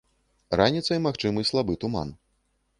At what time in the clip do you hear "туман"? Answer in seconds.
1.87-2.17